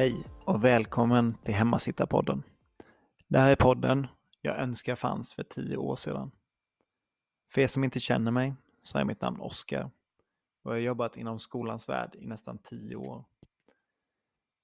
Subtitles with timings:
[0.00, 2.42] Hej och välkommen till Hemmasittarpodden.
[3.28, 4.06] Det här är podden
[4.40, 6.30] jag önskar fanns för tio år sedan.
[7.52, 9.90] För er som inte känner mig så är mitt namn Oskar
[10.62, 13.24] och jag har jobbat inom skolans värld i nästan tio år.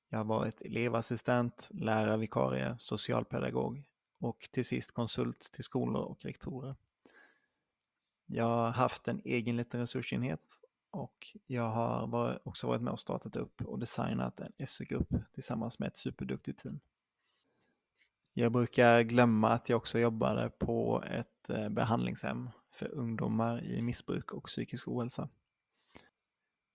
[0.08, 3.84] Jag har varit elevassistent, lärarvikarie, socialpedagog
[4.20, 6.76] och till sist konsult till skolor och rektorer.
[8.26, 10.58] Jag har haft en egen liten resursenhet
[10.96, 15.86] och jag har också varit med och startat upp och designat en SU-grupp tillsammans med
[15.86, 16.80] ett superduktigt team.
[18.32, 24.32] Jag brukar glömma att jag också jobbade på ett eh, behandlingshem för ungdomar i missbruk
[24.32, 25.28] och psykisk ohälsa.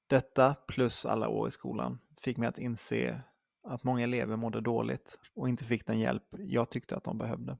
[0.07, 3.23] Detta plus alla år i skolan fick mig att inse
[3.63, 7.57] att många elever mådde dåligt och inte fick den hjälp jag tyckte att de behövde.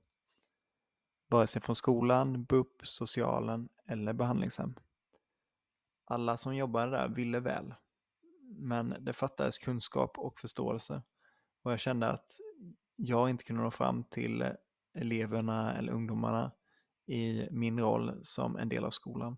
[1.28, 4.76] Vare sig från skolan, BUP, socialen eller behandlingshem.
[6.12, 7.74] Alla som jobbade där ville väl,
[8.58, 11.04] men det fattades kunskap och förståelse.
[11.64, 12.26] Och jag kände att
[12.96, 14.46] jag inte kunde nå fram till
[14.94, 16.52] eleverna eller ungdomarna
[17.08, 19.38] i min roll som en del av skolan.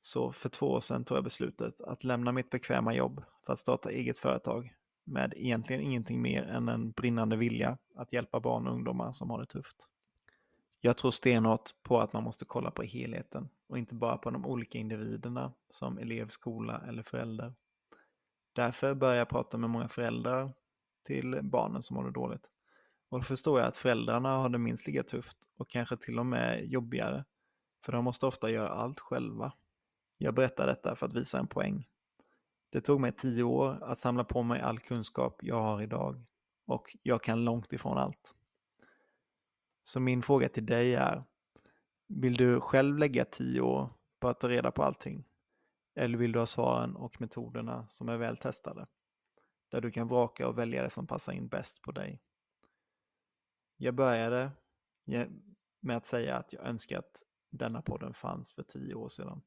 [0.00, 3.58] Så för två år sedan tog jag beslutet att lämna mitt bekväma jobb för att
[3.58, 4.74] starta eget företag
[5.04, 9.38] med egentligen ingenting mer än en brinnande vilja att hjälpa barn och ungdomar som har
[9.38, 9.88] det tufft.
[10.86, 14.46] Jag tror stenhårt på att man måste kolla på helheten och inte bara på de
[14.46, 17.54] olika individerna som elev, skola eller förälder.
[18.52, 20.52] Därför börjar jag prata med många föräldrar
[21.04, 22.50] till barnen som har det dåligt.
[23.08, 26.26] Och då förstår jag att föräldrarna har det minst lika tufft och kanske till och
[26.26, 27.24] med jobbigare,
[27.84, 29.52] för de måste ofta göra allt själva.
[30.18, 31.88] Jag berättar detta för att visa en poäng.
[32.72, 36.24] Det tog mig tio år att samla på mig all kunskap jag har idag
[36.66, 38.34] och jag kan långt ifrån allt.
[39.86, 41.24] Så min fråga till dig är,
[42.08, 43.90] vill du själv lägga tio år
[44.20, 45.24] på att ta reda på allting?
[45.94, 48.86] Eller vill du ha svaren och metoderna som är väl testade?
[49.70, 52.22] Där du kan vraka och välja det som passar in bäst på dig.
[53.76, 54.50] Jag började
[55.80, 59.42] med att säga att jag önskar att denna podden fanns för tio år sedan.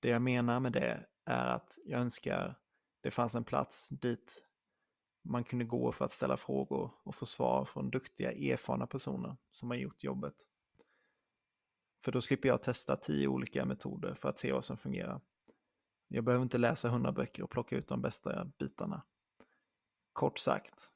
[0.00, 2.58] Det jag menar med det är att jag önskar
[3.00, 4.44] det fanns en plats dit
[5.22, 9.70] man kunde gå för att ställa frågor och få svar från duktiga, erfarna personer som
[9.70, 10.34] har gjort jobbet.
[12.04, 15.20] För då slipper jag testa tio olika metoder för att se vad som fungerar.
[16.08, 19.02] Jag behöver inte läsa hundra böcker och plocka ut de bästa bitarna.
[20.12, 20.90] Kort sagt,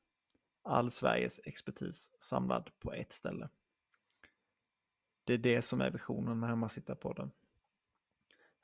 [0.62, 3.48] all Sveriges expertis samlad på ett ställe.
[5.24, 7.30] Det är det som är visionen med Hemmasittarpodden.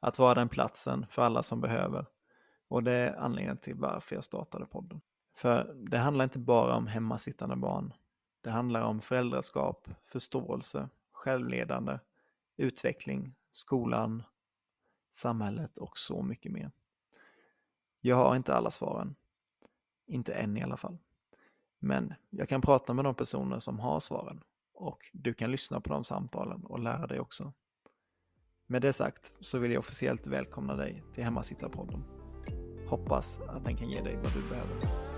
[0.00, 2.06] Att vara den platsen för alla som behöver.
[2.68, 5.00] Och det är anledningen till varför jag startade podden.
[5.34, 7.92] För det handlar inte bara om hemmasittande barn.
[8.40, 11.98] Det handlar om föräldraskap, förståelse, självledande,
[12.56, 14.22] utveckling, skolan,
[15.10, 16.70] samhället och så mycket mer.
[18.00, 19.14] Jag har inte alla svaren.
[20.06, 20.98] Inte än i alla fall.
[21.78, 24.42] Men jag kan prata med de personer som har svaren
[24.74, 27.52] och du kan lyssna på de samtalen och lära dig också.
[28.66, 32.04] Med det sagt så vill jag officiellt välkomna dig till Hemmasittarpodden.
[32.88, 35.11] Hoppas att den kan ge dig vad du behöver.